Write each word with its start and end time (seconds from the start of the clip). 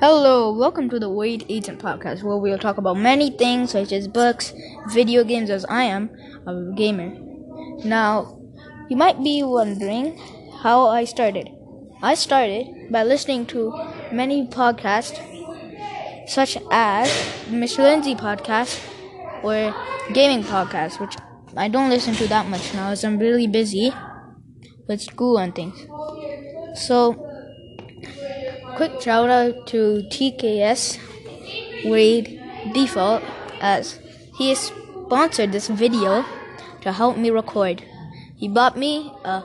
Hello, 0.00 0.50
welcome 0.56 0.88
to 0.88 0.98
the 0.98 1.10
Wade 1.10 1.44
Agent 1.50 1.78
Podcast, 1.78 2.22
where 2.22 2.38
we'll 2.38 2.56
talk 2.56 2.78
about 2.78 2.96
many 2.96 3.28
things 3.28 3.72
such 3.72 3.92
as 3.92 4.08
books, 4.08 4.54
video 4.88 5.22
games, 5.22 5.50
as 5.50 5.66
I 5.66 5.82
am 5.84 6.08
a 6.46 6.72
gamer. 6.74 7.12
Now, 7.84 8.40
you 8.88 8.96
might 8.96 9.22
be 9.22 9.42
wondering 9.42 10.16
how 10.62 10.86
I 10.86 11.04
started. 11.04 11.50
I 12.00 12.14
started 12.14 12.90
by 12.90 13.04
listening 13.04 13.44
to 13.46 13.74
many 14.10 14.46
podcasts, 14.46 15.20
such 16.26 16.56
as 16.70 17.08
Mr. 17.50 17.80
Lindsay 17.80 18.14
podcast 18.14 18.89
or 19.42 19.74
gaming 20.12 20.44
podcast, 20.44 21.00
which 21.00 21.16
I 21.56 21.68
don't 21.68 21.90
listen 21.90 22.14
to 22.14 22.26
that 22.28 22.46
much 22.46 22.74
now 22.74 22.90
as 22.90 23.04
I'm 23.04 23.18
really 23.18 23.46
busy 23.46 23.92
with 24.86 25.00
school 25.00 25.38
and 25.38 25.54
things. 25.54 25.86
So, 26.74 27.14
quick 28.76 29.00
shout 29.00 29.30
out 29.30 29.66
to 29.68 30.02
TKS 30.10 30.98
Wade 31.84 32.40
Default 32.72 33.22
as 33.60 33.98
he 34.36 34.50
has 34.50 34.72
sponsored 35.06 35.52
this 35.52 35.68
video 35.68 36.24
to 36.82 36.92
help 36.92 37.16
me 37.16 37.30
record. 37.30 37.82
He 38.36 38.48
bought 38.48 38.76
me 38.76 39.12
a 39.24 39.42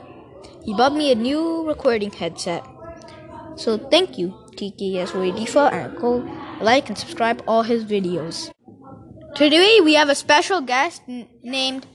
he 0.64 0.74
bought 0.74 0.94
me 0.94 1.12
a 1.12 1.14
new 1.14 1.66
recording 1.66 2.10
headset. 2.10 2.66
So 3.56 3.78
thank 3.78 4.18
you, 4.18 4.34
TKS 4.56 5.14
Wade 5.18 5.36
Default, 5.36 5.72
and 5.72 5.96
go 5.96 6.26
like 6.60 6.88
and 6.88 6.98
subscribe 6.98 7.42
all 7.46 7.62
his 7.62 7.84
videos. 7.84 8.50
Today 9.36 9.80
we 9.84 9.92
have 9.92 10.08
a 10.08 10.14
special 10.14 10.62
guest 10.62 11.02
n- 11.06 11.28
named 11.42 11.86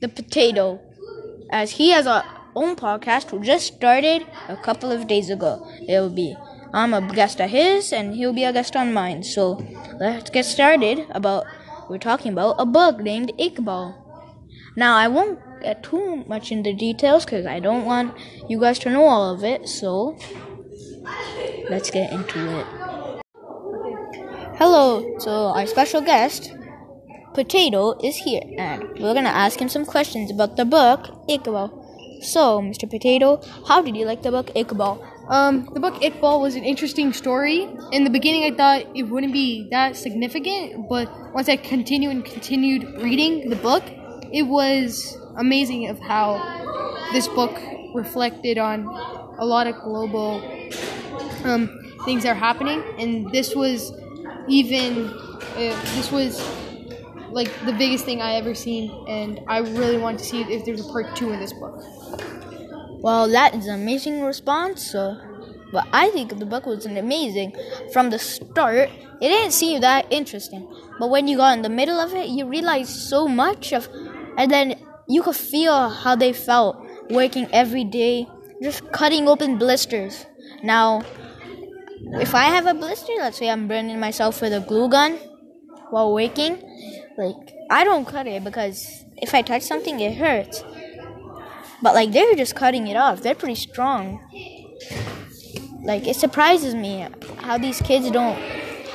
the 0.00 0.08
Potato, 0.08 0.80
as 1.50 1.72
he 1.72 1.90
has 1.90 2.06
a 2.06 2.24
own 2.56 2.76
podcast 2.76 3.28
who 3.28 3.44
just 3.44 3.74
started 3.74 4.26
a 4.48 4.56
couple 4.56 4.90
of 4.90 5.06
days 5.06 5.28
ago. 5.28 5.70
It'll 5.86 6.08
be 6.08 6.34
I'm 6.72 6.94
a 6.94 7.02
guest 7.02 7.40
of 7.40 7.50
his 7.50 7.92
and 7.92 8.14
he'll 8.14 8.32
be 8.32 8.44
a 8.44 8.54
guest 8.54 8.74
on 8.74 8.94
mine. 8.94 9.22
So 9.22 9.62
let's 10.00 10.30
get 10.30 10.46
started 10.46 11.04
about 11.10 11.44
we're 11.90 11.98
talking 11.98 12.32
about 12.32 12.56
a 12.58 12.64
bug 12.64 13.02
named 13.02 13.32
Iqbal. 13.38 13.94
Now 14.74 14.96
I 14.96 15.08
won't 15.08 15.40
get 15.60 15.82
too 15.82 16.24
much 16.26 16.50
into 16.50 16.72
details 16.72 17.26
because 17.26 17.44
I 17.44 17.60
don't 17.60 17.84
want 17.84 18.16
you 18.48 18.58
guys 18.58 18.78
to 18.78 18.90
know 18.90 19.04
all 19.04 19.34
of 19.34 19.44
it. 19.44 19.68
So 19.68 20.16
let's 21.68 21.90
get 21.90 22.10
into 22.12 22.60
it. 22.60 22.66
Hello, 24.56 25.18
so 25.18 25.30
our 25.54 25.66
special 25.66 26.00
guest, 26.00 26.52
Potato, 27.38 27.96
is 28.02 28.16
here, 28.16 28.42
and 28.58 28.82
we're 28.98 29.14
gonna 29.14 29.28
ask 29.28 29.60
him 29.60 29.68
some 29.68 29.86
questions 29.86 30.28
about 30.28 30.56
the 30.56 30.64
book 30.64 31.06
Iqbal. 31.28 31.70
So, 32.20 32.60
Mr. 32.60 32.90
Potato, 32.90 33.40
how 33.68 33.80
did 33.80 33.96
you 33.96 34.06
like 34.06 34.22
the 34.22 34.32
book 34.32 34.48
Iqbal? 34.56 34.98
Um, 35.30 35.70
the 35.72 35.78
book 35.78 35.94
Iqbal 36.02 36.40
was 36.40 36.56
an 36.56 36.64
interesting 36.64 37.12
story. 37.12 37.68
In 37.92 38.02
the 38.02 38.10
beginning, 38.10 38.42
I 38.42 38.56
thought 38.56 38.86
it 38.92 39.04
wouldn't 39.04 39.32
be 39.32 39.68
that 39.70 39.94
significant, 39.94 40.88
but 40.88 41.08
once 41.32 41.48
I 41.48 41.54
continued 41.54 42.10
and 42.10 42.24
continued 42.24 43.00
reading 43.00 43.50
the 43.50 43.56
book, 43.68 43.84
it 44.32 44.42
was 44.42 45.16
amazing 45.36 45.88
of 45.88 46.00
how 46.00 46.42
this 47.12 47.28
book 47.28 47.56
reflected 47.94 48.58
on 48.58 48.84
a 49.38 49.44
lot 49.44 49.68
of 49.68 49.76
global 49.84 50.42
um, 51.44 51.70
things 52.04 52.24
that 52.24 52.30
are 52.30 52.42
happening, 52.48 52.82
and 52.98 53.30
this 53.30 53.54
was 53.54 53.92
even 54.48 55.06
uh, 55.06 55.76
this 55.94 56.10
was 56.10 56.40
like 57.30 57.50
the 57.64 57.72
biggest 57.72 58.04
thing 58.04 58.20
I 58.20 58.34
ever 58.34 58.54
seen, 58.54 58.90
and 59.08 59.40
I 59.48 59.58
really 59.58 59.98
want 59.98 60.18
to 60.18 60.24
see 60.24 60.42
if 60.42 60.64
there's 60.64 60.80
a 60.80 60.92
part 60.92 61.14
two 61.16 61.32
in 61.32 61.40
this 61.40 61.52
book. 61.52 61.82
Well, 63.00 63.28
that 63.28 63.54
is 63.54 63.66
an 63.66 63.74
amazing 63.74 64.22
response. 64.22 64.94
But 65.70 65.86
I 65.92 66.08
think 66.10 66.38
the 66.38 66.46
book 66.46 66.64
was 66.64 66.86
amazing 66.86 67.54
from 67.92 68.08
the 68.10 68.18
start. 68.18 68.88
It 69.20 69.28
didn't 69.28 69.52
seem 69.52 69.80
that 69.82 70.06
interesting, 70.10 70.66
but 70.98 71.10
when 71.10 71.28
you 71.28 71.36
got 71.36 71.56
in 71.56 71.62
the 71.62 71.68
middle 71.68 72.00
of 72.00 72.14
it, 72.14 72.28
you 72.28 72.46
realized 72.46 72.90
so 72.90 73.28
much 73.28 73.72
of, 73.72 73.88
and 74.38 74.50
then 74.50 74.76
you 75.08 75.22
could 75.22 75.36
feel 75.36 75.90
how 75.90 76.16
they 76.16 76.32
felt 76.32 76.82
working 77.10 77.48
every 77.52 77.84
day, 77.84 78.26
just 78.62 78.90
cutting 78.92 79.28
open 79.28 79.58
blisters. 79.58 80.24
Now, 80.62 81.02
if 82.14 82.34
I 82.34 82.44
have 82.44 82.66
a 82.66 82.74
blister, 82.74 83.12
let's 83.18 83.36
say 83.36 83.50
I'm 83.50 83.68
burning 83.68 84.00
myself 84.00 84.40
with 84.40 84.54
a 84.54 84.60
glue 84.60 84.88
gun 84.88 85.18
while 85.90 86.14
working, 86.14 86.62
like 87.18 87.54
I 87.70 87.84
don't 87.84 88.06
cut 88.06 88.26
it 88.26 88.44
because 88.44 89.04
if 89.16 89.34
I 89.34 89.42
touch 89.42 89.62
something, 89.62 90.00
it 90.00 90.16
hurts. 90.16 90.62
But 91.82 91.94
like 91.94 92.12
they're 92.12 92.34
just 92.34 92.54
cutting 92.54 92.86
it 92.86 92.96
off. 92.96 93.22
They're 93.22 93.34
pretty 93.34 93.56
strong. 93.56 94.20
Like 95.82 96.06
it 96.06 96.16
surprises 96.16 96.74
me 96.74 97.06
how 97.38 97.58
these 97.58 97.80
kids 97.82 98.10
don't 98.10 98.38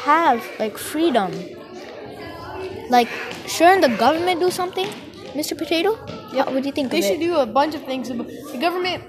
have 0.06 0.44
like 0.60 0.78
freedom. 0.78 1.32
Like 2.90 3.10
shouldn't 3.48 3.82
the 3.82 3.96
government 3.98 4.40
do 4.40 4.50
something, 4.50 4.88
Mr. 5.34 5.58
Potato? 5.58 5.98
Yeah, 6.34 6.50
what 6.50 6.64
do 6.64 6.68
you 6.68 6.72
think 6.72 6.92
They 6.92 7.02
should 7.02 7.20
do 7.20 7.36
a 7.36 7.46
bunch 7.46 7.76
of 7.76 7.84
things. 7.84 8.08
The 8.10 8.58
government 8.60 9.04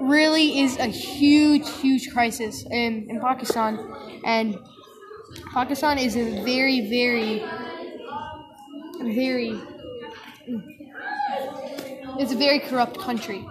really 0.00 0.60
is 0.60 0.78
a 0.78 0.86
huge, 0.86 1.68
huge 1.80 2.10
crisis 2.10 2.64
in, 2.70 3.06
in 3.10 3.20
Pakistan, 3.20 3.78
and 4.24 4.58
Pakistan 5.52 5.98
is 5.98 6.16
a 6.16 6.42
very, 6.42 6.88
very, 6.88 7.44
very. 9.00 9.60
It's 12.18 12.32
a 12.32 12.36
very 12.36 12.58
corrupt 12.58 12.98
country. 12.98 13.46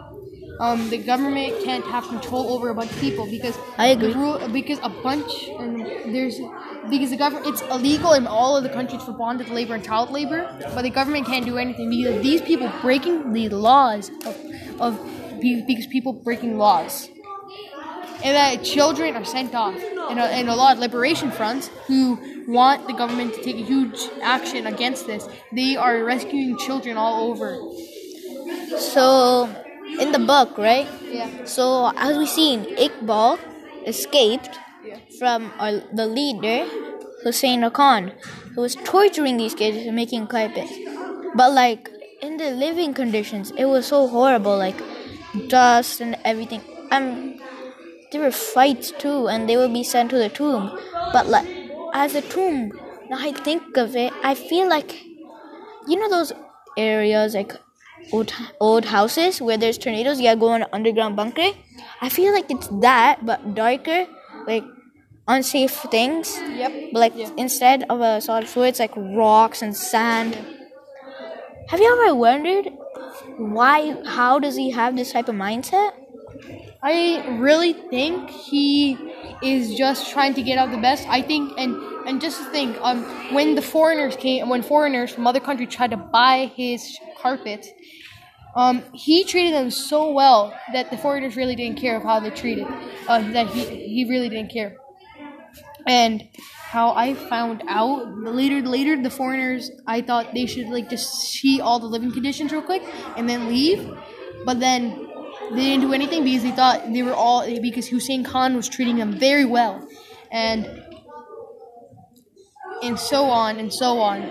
Um, 0.59 0.89
the 0.89 0.97
government 0.97 1.63
can't 1.63 1.85
have 1.85 2.05
control 2.07 2.51
over 2.51 2.67
a 2.67 2.75
bunch 2.75 2.91
of 2.91 2.99
people 2.99 3.25
because 3.29 3.57
I 3.77 3.88
agree. 3.88 4.13
Rule, 4.13 4.45
because 4.51 4.79
a 4.83 4.89
bunch 4.89 5.47
and 5.47 5.85
there's 6.13 6.38
because 6.89 7.11
the 7.11 7.17
government 7.17 7.47
it's 7.47 7.61
illegal 7.61 8.13
in 8.13 8.27
all 8.27 8.57
of 8.57 8.63
the 8.63 8.69
countries 8.69 9.01
for 9.03 9.13
bonded 9.13 9.49
labor 9.49 9.75
and 9.75 9.83
child 9.83 10.11
labor, 10.11 10.53
but 10.75 10.81
the 10.81 10.89
government 10.89 11.27
can't 11.27 11.45
do 11.45 11.57
anything 11.57 11.89
because 11.89 12.21
these 12.21 12.41
people 12.41 12.69
breaking 12.81 13.31
the 13.31 13.47
laws 13.47 14.11
of, 14.25 14.38
of 14.81 14.99
because 15.41 15.88
people 15.88 16.11
breaking 16.11 16.57
laws, 16.57 17.09
and 18.24 18.35
that 18.35 18.63
children 18.63 19.16
are 19.16 19.25
sent 19.25 19.56
off. 19.56 19.75
And 20.09 20.19
a, 20.19 20.24
and 20.24 20.50
a 20.50 20.56
lot 20.56 20.74
of 20.74 20.80
liberation 20.80 21.31
fronts 21.31 21.69
who 21.88 22.18
want 22.47 22.88
the 22.88 22.94
government 22.94 23.34
to 23.35 23.44
take 23.44 23.57
a 23.57 23.63
huge 23.63 24.00
action 24.22 24.66
against 24.68 25.06
this, 25.07 25.28
they 25.53 25.75
are 25.75 26.03
rescuing 26.03 26.57
children 26.57 26.97
all 26.97 27.30
over. 27.31 27.57
So 28.78 29.50
in 30.00 30.12
the 30.12 30.19
book, 30.19 30.57
right? 30.57 30.88
Yeah. 31.12 31.46
So 31.46 31.91
as 31.96 32.18
we 32.18 32.25
seen, 32.25 32.66
Iqbal 32.78 33.40
escaped 33.85 34.59
Yeah. 34.86 34.97
from 35.19 35.51
our, 35.59 35.81
the 35.94 36.07
leader, 36.07 36.66
Hussein 37.24 37.69
Khan, 37.72 38.13
who 38.56 38.62
was 38.62 38.75
torturing 38.75 39.38
these 39.38 39.53
kids 39.53 39.78
and 39.86 39.96
making 39.96 40.28
carpets. 40.28 40.72
But 41.36 41.51
like 41.53 41.90
in 42.22 42.38
the 42.38 42.51
living 42.51 42.94
conditions, 42.94 43.51
it 43.57 43.66
was 43.66 43.88
so 43.88 44.07
horrible, 44.07 44.57
like 44.57 44.80
dust 45.47 46.01
and 46.01 46.16
everything. 46.24 46.62
Um, 46.91 47.36
there 48.11 48.21
were 48.21 48.31
fights 48.31 48.91
too, 48.91 49.27
and 49.27 49.47
they 49.49 49.57
would 49.57 49.73
be 49.73 49.83
sent 49.83 50.09
to 50.11 50.17
the 50.17 50.29
tomb. 50.29 50.71
But 51.11 51.27
like 51.27 51.47
as 51.93 52.15
a 52.15 52.21
tomb, 52.21 52.71
now 53.09 53.17
I 53.19 53.31
think 53.31 53.77
of 53.77 53.95
it, 53.95 54.13
I 54.23 54.35
feel 54.35 54.69
like 54.69 55.03
you 55.87 55.97
know 55.97 56.09
those 56.09 56.31
areas 56.77 57.35
like 57.35 57.53
old 58.11 58.33
old 58.59 58.85
houses 58.85 59.41
where 59.41 59.57
there's 59.57 59.77
tornadoes. 59.77 60.19
You 60.19 60.27
gotta 60.27 60.39
go 60.39 60.53
in 60.53 60.63
an 60.63 60.69
underground 60.73 61.15
bunker. 61.15 61.51
I 62.01 62.09
feel 62.09 62.33
like 62.33 62.49
it's 62.49 62.67
that, 62.81 63.25
but 63.25 63.55
darker, 63.55 64.07
like 64.47 64.63
unsafe 65.27 65.71
things. 65.91 66.37
Yep. 66.37 66.71
But 66.93 66.99
like 66.99 67.15
instead 67.37 67.83
of 67.89 68.01
a 68.01 68.21
solid 68.21 68.47
floor, 68.47 68.67
it's 68.67 68.79
like 68.79 68.95
rocks 68.95 69.61
and 69.61 69.75
sand. 69.75 70.37
Have 71.69 71.79
you 71.79 72.01
ever 72.01 72.15
wondered 72.15 72.69
why? 73.38 73.95
How 74.05 74.39
does 74.39 74.55
he 74.55 74.71
have 74.71 74.95
this 74.95 75.12
type 75.13 75.29
of 75.29 75.35
mindset? 75.35 75.91
I 76.81 77.37
really 77.39 77.73
think 77.73 78.29
he 78.29 78.97
is 79.43 79.75
just 79.75 80.11
trying 80.11 80.33
to 80.35 80.41
get 80.41 80.57
out 80.57 80.71
the 80.71 80.77
best. 80.77 81.05
I 81.09 81.21
think, 81.21 81.53
and 81.57 81.75
and 82.07 82.21
just 82.21 82.37
to 82.39 82.45
think, 82.51 82.77
um, 82.81 83.03
when 83.33 83.55
the 83.55 83.61
foreigners 83.61 84.15
came, 84.15 84.47
when 84.49 84.61
foreigners 84.63 85.11
from 85.11 85.27
other 85.27 85.41
countries 85.41 85.69
tried 85.69 85.91
to 85.91 85.97
buy 85.97 86.51
his 86.55 86.97
carpet, 87.21 87.65
um, 88.55 88.83
he 88.93 89.23
treated 89.25 89.53
them 89.53 89.71
so 89.71 90.11
well 90.11 90.53
that 90.73 90.91
the 90.91 90.97
foreigners 90.97 91.35
really 91.35 91.55
didn't 91.55 91.79
care 91.79 91.97
of 91.97 92.03
how 92.03 92.19
they 92.19 92.31
treated. 92.31 92.67
Uh, 93.07 93.21
that 93.33 93.47
he 93.47 93.63
he 93.65 94.05
really 94.09 94.29
didn't 94.29 94.51
care. 94.51 94.75
And 95.87 96.27
how 96.71 96.91
I 96.91 97.13
found 97.15 97.63
out 97.67 98.15
later, 98.17 98.61
later 98.61 99.01
the 99.01 99.09
foreigners, 99.09 99.71
I 99.87 100.01
thought 100.01 100.33
they 100.33 100.45
should 100.45 100.67
like 100.67 100.89
just 100.89 101.09
see 101.21 101.61
all 101.61 101.79
the 101.79 101.87
living 101.87 102.11
conditions 102.11 102.51
real 102.51 102.61
quick 102.61 102.83
and 103.17 103.27
then 103.27 103.47
leave, 103.47 103.89
but 104.45 104.59
then 104.59 105.08
they 105.51 105.63
didn't 105.63 105.81
do 105.81 105.94
anything 105.94 106.24
because 106.24 106.44
they 106.44 106.51
thought 106.51 106.92
they 106.94 107.04
were 107.04 107.13
all 107.13 107.46
because 107.62 107.88
Hussein 107.88 108.24
Khan 108.24 108.56
was 108.56 108.69
treating 108.69 108.98
them 108.98 109.13
very 109.13 109.46
well, 109.46 109.88
and 110.31 110.68
and 112.84 113.00
so 113.00 113.25
on 113.25 113.60
and 113.60 113.74
so 113.74 114.00
on. 114.00 114.22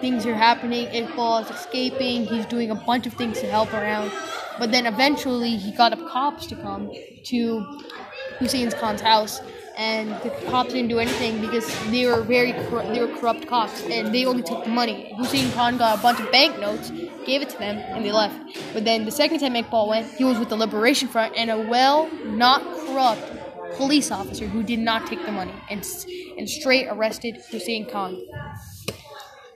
things 0.00 0.26
are 0.26 0.34
happening. 0.34 0.86
Iqbal 0.88 1.44
is 1.44 1.50
escaping. 1.50 2.26
He's 2.26 2.44
doing 2.46 2.70
a 2.70 2.74
bunch 2.74 3.06
of 3.06 3.14
things 3.14 3.40
to 3.40 3.46
help 3.46 3.72
around. 3.72 4.12
But 4.58 4.70
then 4.70 4.86
eventually 4.86 5.56
he 5.56 5.72
got 5.72 5.92
up 5.92 6.08
cops 6.08 6.46
to 6.48 6.56
come 6.56 6.90
to 7.26 7.80
Hussein's 8.38 8.74
Khan's 8.74 9.00
house, 9.00 9.40
and 9.76 10.10
the 10.22 10.30
cops 10.50 10.72
didn't 10.72 10.88
do 10.88 10.98
anything 10.98 11.40
because 11.40 11.66
they 11.90 12.06
were 12.06 12.22
very 12.22 12.52
cor- 12.68 12.84
they 12.84 13.00
were 13.00 13.14
corrupt 13.18 13.46
cops, 13.46 13.82
and 13.84 14.14
they 14.14 14.24
only 14.24 14.42
took 14.42 14.64
the 14.64 14.70
money. 14.70 15.12
Hussein 15.16 15.50
Khan 15.52 15.76
got 15.76 15.98
a 15.98 16.02
bunch 16.02 16.20
of 16.20 16.30
banknotes, 16.30 16.90
gave 17.26 17.42
it 17.42 17.50
to 17.50 17.58
them, 17.58 17.76
and 17.78 18.04
they 18.04 18.12
left. 18.12 18.38
But 18.72 18.84
then 18.84 19.04
the 19.04 19.10
second 19.10 19.40
time 19.40 19.54
Iqbal 19.54 19.88
went, 19.88 20.06
he 20.14 20.24
was 20.24 20.38
with 20.38 20.48
the 20.48 20.56
Liberation 20.56 21.08
Front 21.08 21.34
and 21.36 21.50
a 21.50 21.58
well, 21.58 22.08
not 22.24 22.62
corrupt 22.86 23.22
police 23.76 24.10
officer 24.10 24.46
who 24.46 24.62
did 24.62 24.78
not 24.78 25.06
take 25.06 25.24
the 25.26 25.32
money 25.32 25.54
and 25.68 25.84
and 26.38 26.48
straight 26.48 26.86
arrested 26.88 27.36
Hussein 27.50 27.86
Khan. 27.90 28.16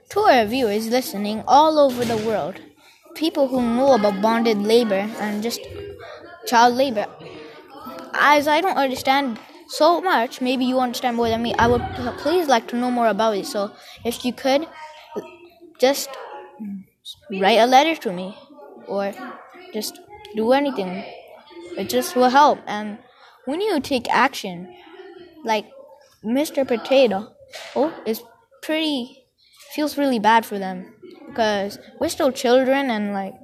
To 0.09 0.19
our 0.21 0.45
viewers 0.45 0.89
listening 0.89 1.43
all 1.47 1.77
over 1.79 2.03
the 2.03 2.17
world, 2.17 2.59
people 3.15 3.47
who 3.47 3.61
know 3.61 3.93
about 3.93 4.21
bonded 4.21 4.57
labor 4.57 5.07
and 5.19 5.41
just 5.43 5.61
child 6.47 6.75
labor, 6.75 7.05
as 8.13 8.47
I 8.47 8.61
don't 8.61 8.77
understand 8.77 9.39
so 9.69 10.01
much, 10.01 10.41
maybe 10.41 10.65
you 10.65 10.79
understand 10.79 11.17
more 11.17 11.29
than 11.29 11.41
me. 11.43 11.53
I 11.57 11.67
would 11.67 11.81
please 12.17 12.47
like 12.47 12.67
to 12.69 12.75
know 12.75 12.91
more 12.91 13.07
about 13.07 13.37
it. 13.37 13.45
So, 13.45 13.71
if 14.03 14.25
you 14.25 14.33
could, 14.33 14.67
just 15.79 16.09
write 17.31 17.57
a 17.59 17.65
letter 17.65 17.95
to 17.95 18.11
me, 18.11 18.37
or 18.87 19.13
just 19.73 19.99
do 20.35 20.51
anything. 20.51 21.03
It 21.77 21.89
just 21.89 22.15
will 22.15 22.29
help, 22.29 22.59
and 22.67 22.97
need 23.47 23.73
to 23.73 23.79
take 23.81 24.09
action. 24.09 24.73
Like 25.45 25.65
Mr. 26.23 26.65
Potato, 26.65 27.29
oh, 27.75 27.93
is 28.05 28.23
pretty 28.61 29.25
feels 29.73 29.97
really 29.97 30.19
bad 30.19 30.45
for 30.45 30.59
them 30.59 30.93
because 31.27 31.79
we're 31.99 32.09
still 32.09 32.31
children 32.31 32.89
and 32.89 33.13
like 33.13 33.35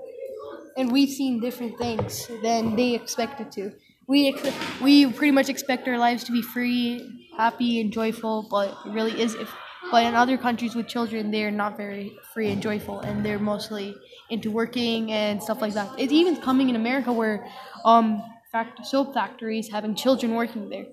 and 0.78 0.92
we've 0.92 1.10
seen 1.10 1.40
different 1.42 1.78
things 1.78 2.28
than 2.44 2.76
they 2.76 2.94
expected 2.96 3.52
to. 3.54 3.72
We 4.08 4.30
ex- 4.30 4.82
we 4.82 5.12
pretty 5.12 5.32
much 5.32 5.50
expect 5.50 5.88
our 5.88 5.98
lives 5.98 6.24
to 6.26 6.32
be 6.32 6.42
free, 6.42 7.28
happy, 7.38 7.82
and 7.82 7.92
joyful, 7.92 8.48
but 8.50 8.70
it 8.86 8.92
really 8.92 9.20
is. 9.20 9.34
If, 9.36 9.52
but 9.92 10.04
in 10.04 10.14
other 10.16 10.38
countries 10.38 10.76
with 10.76 10.88
children, 10.88 11.32
they're 11.32 11.52
not 11.52 11.78
very 11.78 12.16
free 12.34 12.50
and 12.52 12.62
joyful, 12.62 13.00
and 13.00 13.26
they're 13.26 13.40
mostly 13.40 13.96
into 14.30 14.52
working 14.52 15.12
and 15.12 15.42
stuff 15.42 15.62
like 15.62 15.74
that. 15.74 15.90
It's 15.98 16.14
even 16.14 16.38
coming 16.42 16.70
in 16.70 16.76
America 16.76 17.12
where 17.12 17.48
um, 17.84 18.22
fact- 18.52 18.86
soap 18.86 19.14
factories 19.14 19.70
having 19.70 19.96
children 19.96 20.36
working 20.36 20.70
there. 20.70 20.86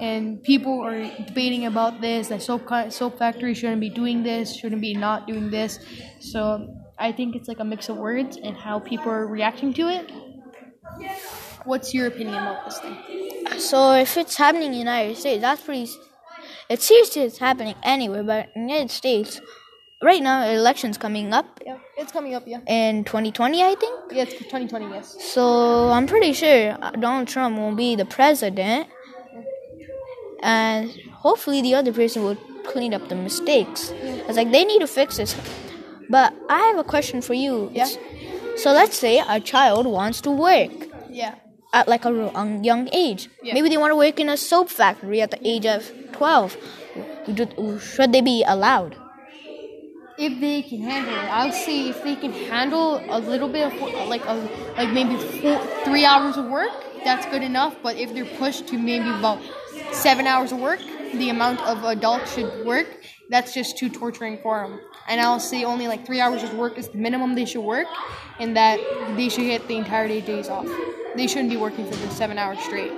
And 0.00 0.42
people 0.42 0.82
are 0.82 1.02
debating 1.26 1.66
about 1.66 2.00
this 2.00 2.28
that 2.28 2.42
soap 2.42 2.68
soap 2.90 3.18
factories 3.18 3.58
shouldn't 3.58 3.80
be 3.80 3.90
doing 3.90 4.22
this, 4.22 4.56
shouldn't 4.56 4.80
be 4.82 4.94
not 4.94 5.26
doing 5.26 5.50
this. 5.50 5.78
So 6.20 6.74
I 6.98 7.12
think 7.12 7.36
it's 7.36 7.48
like 7.48 7.60
a 7.60 7.64
mix 7.64 7.88
of 7.88 7.96
words 7.98 8.36
and 8.38 8.56
how 8.56 8.78
people 8.80 9.10
are 9.12 9.26
reacting 9.26 9.74
to 9.74 9.88
it. 9.88 10.10
What's 11.64 11.92
your 11.94 12.06
opinion 12.06 12.34
about 12.36 12.64
this 12.64 12.78
thing? 12.78 12.96
so 13.58 13.92
if 13.94 14.16
it's 14.16 14.36
happening 14.36 14.66
in 14.66 14.72
the 14.72 14.78
United 14.78 15.16
States, 15.16 15.40
that's 15.42 15.62
pretty. 15.62 15.88
It 16.68 16.80
seems 16.82 17.16
it's 17.16 17.38
happening 17.38 17.74
anywhere, 17.82 18.22
but 18.22 18.48
in 18.54 18.66
the 18.66 18.72
United 18.72 18.90
States, 18.92 19.40
right 20.02 20.22
now, 20.22 20.44
elections 20.48 20.96
coming 20.98 21.32
up 21.32 21.60
Yeah, 21.66 21.78
it's 21.96 22.12
coming 22.12 22.34
up. 22.34 22.44
Yeah, 22.46 22.60
in 22.66 23.04
2020, 23.04 23.62
I 23.62 23.74
think. 23.74 24.12
yeah, 24.12 24.22
it's 24.22 24.34
2020. 24.34 24.86
Yes. 24.86 25.16
So 25.32 25.90
I'm 25.90 26.06
pretty 26.06 26.32
sure 26.32 26.76
uh, 26.80 26.90
Donald 26.92 27.28
Trump 27.28 27.58
will 27.58 27.74
be 27.74 27.96
the 27.96 28.04
president, 28.04 28.86
and 30.42 30.90
hopefully 31.12 31.60
the 31.62 31.74
other 31.74 31.92
person 31.92 32.22
will 32.22 32.36
clean 32.64 32.94
up 32.94 33.08
the 33.08 33.14
mistakes. 33.16 33.90
It's 33.92 34.36
like 34.36 34.52
they 34.52 34.64
need 34.64 34.80
to 34.80 34.86
fix 34.86 35.16
this. 35.16 35.34
But 36.08 36.34
I 36.48 36.58
have 36.58 36.78
a 36.78 36.84
question 36.84 37.20
for 37.22 37.34
you. 37.34 37.70
Yeah. 37.72 37.88
So 38.56 38.72
let's 38.72 38.96
say 38.96 39.22
a 39.26 39.40
child 39.40 39.86
wants 39.86 40.20
to 40.22 40.30
work 40.30 40.70
Yeah. 41.08 41.34
At 41.72 41.88
like 41.88 42.04
a 42.04 42.36
um, 42.36 42.62
young 42.64 42.88
age. 42.92 43.28
Yeah. 43.42 43.54
Maybe 43.54 43.68
they 43.68 43.76
want 43.76 43.92
to 43.92 43.96
work 43.96 44.18
in 44.18 44.28
a 44.28 44.36
soap 44.36 44.68
factory 44.68 45.20
at 45.20 45.30
the 45.30 45.38
age 45.46 45.66
of 45.66 45.92
12. 46.12 46.56
Should 47.80 48.12
they 48.12 48.20
be 48.20 48.44
allowed? 48.46 48.96
If 50.18 50.38
they 50.40 50.60
can 50.62 50.82
handle 50.82 51.14
it, 51.14 51.30
I'll 51.32 51.52
say 51.52 51.88
if 51.88 52.02
they 52.02 52.14
can 52.14 52.32
handle 52.32 53.00
a 53.08 53.20
little 53.20 53.48
bit 53.48 53.72
of 53.72 54.08
like 54.08 54.24
a 54.26 54.34
like 54.76 54.90
maybe 54.92 55.16
four, 55.16 55.58
three 55.84 56.04
hours 56.04 56.36
of 56.36 56.44
work, 56.46 56.72
that's 57.04 57.24
good 57.26 57.42
enough. 57.42 57.74
But 57.82 57.96
if 57.96 58.12
they're 58.12 58.26
pushed 58.36 58.66
to 58.68 58.78
maybe 58.78 59.08
about 59.08 59.40
seven 59.92 60.26
hours 60.26 60.52
of 60.52 60.58
work, 60.58 60.80
the 61.12 61.28
amount 61.28 61.60
of 61.62 61.84
adults 61.84 62.34
should 62.34 62.64
work, 62.64 62.86
that's 63.28 63.52
just 63.54 63.76
too 63.78 63.88
torturing 63.88 64.38
for 64.38 64.62
them. 64.62 64.80
And 65.08 65.20
I'll 65.20 65.40
say 65.40 65.64
only 65.64 65.88
like 65.88 66.06
three 66.06 66.20
hours 66.20 66.42
of 66.42 66.54
work 66.54 66.78
is 66.78 66.88
the 66.88 66.98
minimum 66.98 67.34
they 67.34 67.44
should 67.44 67.62
work, 67.62 67.88
and 68.38 68.56
that 68.56 68.78
they 69.16 69.28
should 69.28 69.44
get 69.44 69.66
the 69.68 69.76
entire 69.76 70.08
day 70.08 70.20
days 70.20 70.48
off. 70.48 70.68
They 71.16 71.26
shouldn't 71.26 71.50
be 71.50 71.56
working 71.56 71.86
for 71.86 71.96
the 71.96 72.10
seven 72.10 72.38
hours 72.38 72.60
straight. 72.60 72.92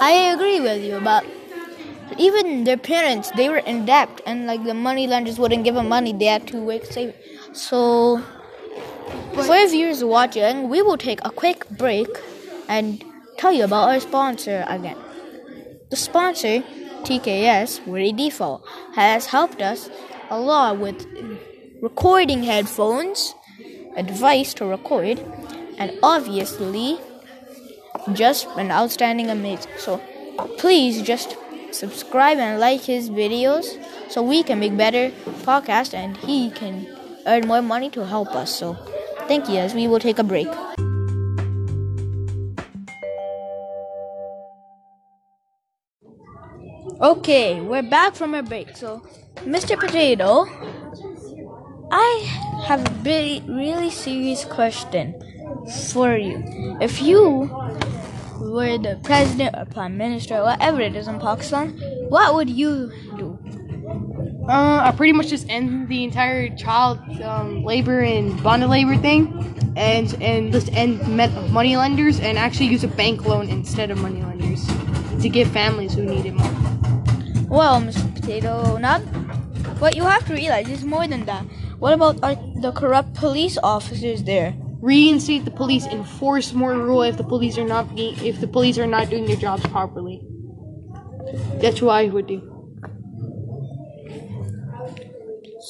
I 0.00 0.12
agree 0.34 0.60
with 0.60 0.82
you, 0.82 1.00
but 1.00 1.24
even 2.18 2.64
their 2.64 2.76
parents, 2.76 3.30
they 3.32 3.48
were 3.48 3.58
in 3.58 3.84
debt, 3.86 4.20
and 4.26 4.46
like 4.46 4.64
the 4.64 4.74
money 4.74 5.06
lenders 5.06 5.38
wouldn't 5.38 5.64
give 5.64 5.74
them 5.74 5.88
money. 5.88 6.12
They 6.12 6.26
had 6.26 6.46
to 6.48 6.58
work 6.58 6.84
save. 6.84 7.14
So, 7.52 8.22
for 9.34 9.42
our 9.52 9.66
viewers 9.68 10.04
watching, 10.04 10.68
we 10.68 10.82
will 10.82 10.96
take 10.96 11.20
a 11.24 11.30
quick 11.30 11.68
break 11.70 12.08
and 12.68 13.04
tell 13.36 13.52
you 13.52 13.64
about 13.64 13.88
our 13.88 14.00
sponsor 14.00 14.64
again. 14.68 14.96
The 15.90 15.96
sponsor, 15.96 16.62
TKS 17.02 17.80
Ready 17.84 18.12
Default, 18.12 18.64
has 18.94 19.26
helped 19.26 19.60
us 19.60 19.90
a 20.30 20.38
lot 20.38 20.78
with 20.78 21.04
recording 21.82 22.44
headphones, 22.44 23.34
advice 23.96 24.54
to 24.54 24.66
record, 24.66 25.18
and 25.78 25.98
obviously 26.02 26.98
just 28.12 28.46
an 28.56 28.70
outstanding 28.70 29.30
amazing. 29.30 29.72
So 29.78 30.00
please 30.58 31.02
just 31.02 31.36
subscribe 31.72 32.38
and 32.38 32.60
like 32.60 32.82
his 32.82 33.10
videos 33.10 33.76
so 34.08 34.22
we 34.22 34.44
can 34.44 34.60
make 34.60 34.76
better 34.76 35.10
podcasts 35.42 35.92
and 35.92 36.16
he 36.18 36.50
can 36.50 36.86
earn 37.26 37.48
more 37.48 37.62
money 37.62 37.90
to 37.90 38.06
help 38.06 38.28
us. 38.36 38.54
So 38.54 38.74
thank 39.26 39.48
you 39.48 39.56
as 39.56 39.74
we 39.74 39.88
will 39.88 40.00
take 40.00 40.20
a 40.20 40.24
break. 40.24 40.48
Okay, 47.00 47.62
we're 47.62 47.80
back 47.80 48.14
from 48.14 48.34
our 48.34 48.42
break. 48.42 48.76
So, 48.76 49.02
Mr. 49.36 49.80
Potato, 49.80 50.44
I 51.90 52.62
have 52.66 52.86
a 52.86 52.92
really, 53.02 53.42
really 53.48 53.88
serious 53.88 54.44
question 54.44 55.14
for 55.94 56.14
you. 56.14 56.76
If 56.78 57.00
you 57.00 57.48
were 58.38 58.76
the 58.76 59.00
president 59.02 59.56
or 59.56 59.64
prime 59.64 59.96
minister, 59.96 60.36
or 60.36 60.52
whatever 60.52 60.82
it 60.82 60.94
is 60.94 61.08
in 61.08 61.18
Pakistan, 61.20 61.70
what 62.10 62.34
would 62.34 62.50
you 62.50 62.92
do? 63.16 63.38
Uh, 64.46 64.84
I 64.84 64.92
pretty 64.94 65.14
much 65.14 65.28
just 65.28 65.48
end 65.48 65.88
the 65.88 66.04
entire 66.04 66.54
child 66.54 66.98
um, 67.22 67.64
labor 67.64 68.00
and 68.02 68.36
bonded 68.42 68.68
labor 68.68 68.98
thing, 68.98 69.32
and 69.74 70.12
and 70.22 70.52
just 70.52 70.70
end 70.74 71.00
money 71.50 71.78
lenders 71.78 72.20
and 72.20 72.36
actually 72.36 72.66
use 72.66 72.84
a 72.84 72.88
bank 72.88 73.24
loan 73.24 73.48
instead 73.48 73.90
of 73.90 73.96
money 73.96 74.20
lenders 74.22 74.66
to 75.22 75.30
give 75.30 75.48
families 75.48 75.94
who 75.94 76.04
need 76.04 76.26
it 76.26 76.34
more. 76.34 76.59
Well, 77.50 77.80
Mr. 77.82 78.14
Potato, 78.14 78.76
not. 78.76 79.02
But 79.80 79.96
you 79.96 80.04
have 80.04 80.24
to 80.28 80.34
realize 80.34 80.68
it's 80.68 80.84
more 80.84 81.08
than 81.08 81.24
that. 81.24 81.42
What 81.80 81.94
about 81.94 82.22
uh, 82.22 82.36
the 82.60 82.70
corrupt 82.70 83.14
police 83.14 83.58
officers 83.60 84.22
there? 84.22 84.54
Reinstate 84.80 85.44
the 85.44 85.50
police, 85.50 85.84
enforce 85.86 86.52
more 86.52 86.78
rule 86.78 87.02
if 87.02 87.16
the 87.16 87.24
police 87.24 87.58
are 87.58 87.66
not 87.66 87.92
being, 87.96 88.14
if 88.24 88.40
the 88.40 88.46
police 88.46 88.78
are 88.78 88.86
not 88.86 89.10
doing 89.10 89.26
their 89.26 89.34
jobs 89.34 89.66
properly. 89.66 90.22
That's 91.60 91.82
what 91.82 91.96
I 91.96 92.06
would 92.06 92.28
do. 92.28 92.46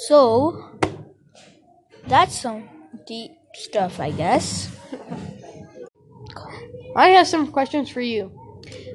So, 0.07 0.69
that's 2.07 2.39
some 2.39 2.69
deep 3.07 3.33
stuff, 3.55 4.01
I 4.01 4.11
guess. 4.11 4.69
I 6.95 7.09
have 7.09 7.27
some 7.27 7.51
questions 7.51 7.89
for 7.89 8.03
you. 8.03 8.31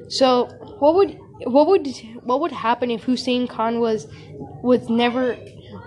So, 0.08 0.46
what 0.78 0.94
would 0.94 1.18
what 1.44 1.66
would 1.66 1.86
what 2.22 2.40
would 2.40 2.52
happen 2.52 2.90
if 2.90 3.04
Hussein 3.04 3.46
Khan 3.46 3.80
was 3.80 4.06
was 4.62 4.88
never 4.88 5.38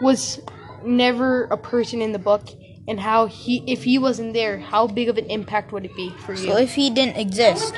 was 0.01 0.39
never 0.83 1.45
a 1.45 1.57
person 1.57 2.01
in 2.01 2.11
the 2.11 2.19
book, 2.19 2.47
and 2.87 2.99
how 2.99 3.25
he 3.25 3.63
if 3.67 3.83
he 3.83 3.97
wasn't 3.97 4.33
there, 4.33 4.59
how 4.59 4.87
big 4.87 5.09
of 5.09 5.17
an 5.17 5.25
impact 5.29 5.71
would 5.71 5.85
it 5.85 5.95
be 5.95 6.09
for 6.25 6.33
you? 6.33 6.37
So, 6.37 6.57
if 6.57 6.75
he 6.75 6.89
didn't 6.89 7.17
exist, 7.17 7.73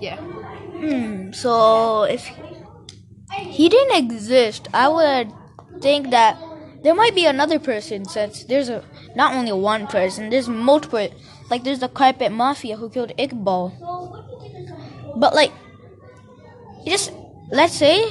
yeah, 0.00 0.18
Hmm, 0.80 1.32
so 1.32 2.04
if 2.04 2.30
he 3.36 3.68
didn't 3.68 4.02
exist, 4.02 4.66
I 4.72 4.88
would 4.88 5.30
think 5.82 6.08
that 6.10 6.38
there 6.82 6.94
might 6.94 7.14
be 7.14 7.26
another 7.26 7.58
person 7.58 8.06
since 8.06 8.44
there's 8.44 8.70
a 8.70 8.82
not 9.14 9.34
only 9.34 9.52
one 9.52 9.86
person, 9.86 10.30
there's 10.30 10.48
multiple 10.48 11.06
like 11.50 11.64
there's 11.64 11.80
the 11.80 11.88
carpet 11.88 12.32
mafia 12.32 12.76
who 12.76 12.88
killed 12.88 13.12
Iqbal. 13.18 13.76
But 15.16 15.34
like 15.34 15.52
just 16.86 17.12
let's 17.50 17.74
say 17.74 18.04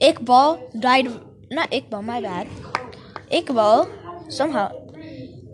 Iqbal 0.00 0.80
died 0.80 1.08
not 1.50 1.70
Iqbal, 1.70 2.04
my 2.04 2.20
bad. 2.20 2.48
Iqbal 3.30 3.88
somehow 4.32 4.72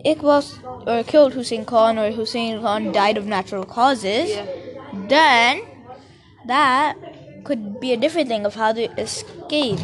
Iqbal 0.05 0.87
or 0.87 1.03
killed 1.03 1.33
Hussein 1.33 1.65
Khan 1.65 1.97
or 1.97 2.11
Hussein 2.11 2.61
Khan 2.61 2.91
died 2.91 3.17
of 3.17 3.25
natural 3.25 3.63
causes, 3.63 4.29
Yeah. 4.29 4.45
then 5.07 5.61
that 6.45 6.97
could 7.45 7.79
be 7.79 7.93
a 7.93 7.97
different 7.97 8.27
thing 8.27 8.45
of 8.45 8.55
how 8.55 8.73
to 8.73 8.83
escape. 8.99 9.79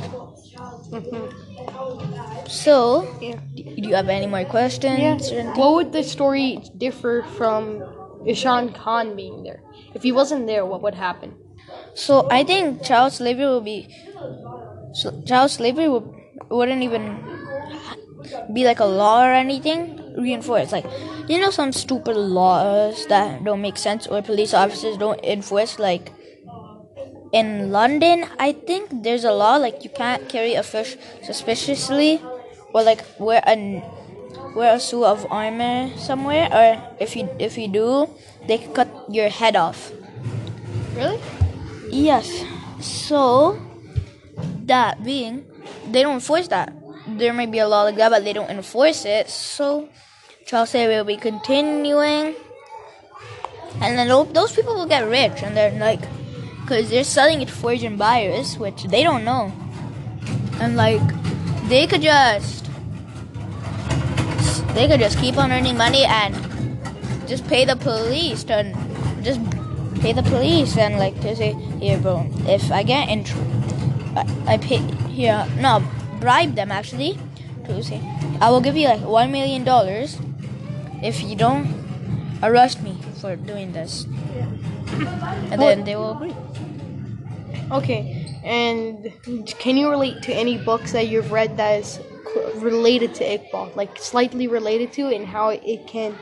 So, 2.48 3.08
Yeah. 3.22 3.40
do 3.56 3.88
you 3.88 3.96
have 3.96 4.10
any 4.10 4.28
more 4.28 4.44
questions? 4.44 5.32
Yeah. 5.32 5.54
What 5.56 5.74
would 5.76 5.92
the 5.94 6.04
story 6.04 6.60
differ 6.76 7.24
from 7.38 7.84
Ishan 8.26 8.74
Khan 8.74 9.16
being 9.16 9.44
there? 9.44 9.62
If 9.94 10.04
he 10.04 10.12
wasn't 10.12 10.48
there, 10.48 10.66
what 10.66 10.82
would 10.82 10.96
happen? 10.96 11.36
So 12.00 12.26
I 12.32 12.44
think 12.44 12.82
child 12.82 13.12
slavery 13.14 13.46
will 13.46 13.62
be 13.62 13.88
child 15.26 15.52
slavery 15.52 15.88
would, 15.90 16.08
wouldn't 16.50 16.84
even 16.84 17.04
be 18.54 18.64
like 18.66 18.80
a 18.80 18.86
law 18.86 19.24
or 19.26 19.34
anything 19.34 20.00
reinforced. 20.18 20.72
Like 20.72 20.86
you 21.28 21.40
know 21.40 21.50
some 21.50 21.72
stupid 21.72 22.16
laws 22.16 23.06
that 23.08 23.44
don't 23.44 23.62
make 23.62 23.78
sense 23.78 24.08
or 24.08 24.22
police 24.22 24.54
officers 24.54 24.98
don't 24.98 25.24
enforce. 25.24 25.80
Like 25.80 26.12
in 27.32 27.72
London, 27.72 28.26
I 28.40 28.54
think 28.54 29.04
there's 29.04 29.24
a 29.24 29.32
law 29.32 29.58
like 29.58 29.84
you 29.84 29.90
can't 29.90 30.28
carry 30.30 30.56
a 30.56 30.64
fish 30.64 30.98
suspiciously 31.24 32.22
or 32.74 32.84
like 32.84 33.06
wear 33.20 33.42
a 33.46 33.84
wear 34.56 34.76
a 34.76 34.80
suit 34.80 35.06
of 35.06 35.26
armor 35.32 35.90
somewhere 35.98 36.50
or 36.52 36.82
if 37.00 37.16
you 37.16 37.30
if 37.40 37.58
you 37.58 37.68
do 37.68 38.10
they 38.48 38.58
cut 38.74 38.90
your 39.10 39.30
head 39.30 39.56
off. 39.56 39.92
Really? 40.96 41.20
Yes. 41.92 42.46
So, 42.80 43.60
that 44.66 45.04
being, 45.04 45.46
they 45.92 46.04
don't 46.04 46.16
enforce 46.16 46.48
that. 46.50 46.74
There 47.08 47.34
may 47.34 47.46
be 47.46 47.60
a 47.60 47.68
law 47.68 47.84
like 47.84 47.96
that, 47.96 48.10
but 48.10 48.24
they 48.24 48.34
don't 48.34 48.50
enforce 48.50 49.06
it. 49.06 49.30
So, 49.30 49.90
child 50.46 50.70
slavery 50.70 50.96
will 50.96 51.04
be 51.04 51.18
continuing. 51.18 52.36
And 53.82 53.98
then 53.98 54.08
those 54.08 54.56
people 54.56 54.76
will 54.76 54.86
get 54.86 55.08
rich, 55.08 55.42
and 55.44 55.56
they're 55.56 55.72
like, 55.80 56.02
because 56.62 56.90
they're 56.90 57.04
selling 57.04 57.42
it 57.42 57.48
to 57.48 57.54
foreign 57.54 57.98
buyers, 57.98 58.58
which 58.58 58.84
they 58.84 59.04
don't 59.04 59.24
know. 59.24 59.52
And 60.60 60.76
like, 60.76 61.02
they 61.68 61.88
could 61.88 62.02
just, 62.02 62.66
they 64.76 64.88
could 64.88 65.00
just 65.00 65.18
keep 65.18 65.38
on 65.38 65.52
earning 65.52 65.78
money 65.78 66.04
and 66.06 66.36
just 67.28 67.48
pay 67.48 67.66
the 67.66 67.76
police 67.76 68.44
to 68.46 68.72
just 69.24 69.40
pay 70.02 70.14
the 70.14 70.24
police 70.24 70.78
and 70.78 70.98
like 70.98 71.20
to 71.22 71.36
say 71.36 71.54
here 71.80 71.98
bro 72.00 72.26
if 72.48 72.72
i 72.72 72.84
get 72.84 73.10
in 73.10 73.24
tr- 73.24 73.38
I, 74.16 74.54
I 74.54 74.58
pay 74.58 74.78
here 75.10 75.46
no 75.58 75.84
bribe 76.20 76.56
them 76.56 76.72
actually 76.72 77.18
to 77.66 77.84
say 77.84 78.02
i 78.42 78.50
will 78.50 78.62
give 78.62 78.76
you 78.76 78.88
like 78.88 79.02
one 79.02 79.32
million 79.32 79.64
dollars 79.64 80.18
if 81.04 81.24
you 81.24 81.36
don't 81.36 81.68
arrest 82.44 82.82
me 82.82 82.98
for 83.20 83.36
doing 83.36 83.74
this 83.74 84.06
and 85.52 85.62
then 85.62 85.84
they 85.84 85.96
will 85.96 86.12
agree 86.12 86.36
Okay. 87.72 88.26
And 88.44 89.14
can 89.60 89.78
you 89.78 89.90
relate 89.90 90.22
to 90.24 90.34
any 90.34 90.58
books 90.58 90.92
that 90.94 91.08
you've 91.08 91.32
read 91.32 91.58
that 91.58 91.80
is 91.80 92.00
related 92.56 93.14
to 93.16 93.24
Iqbal, 93.24 93.76
like 93.76 93.98
slightly 94.00 94.48
related 94.48 94.92
to, 94.94 95.08
and 95.08 95.26
how 95.26 95.50
it 95.50 95.86
can, 95.88 96.18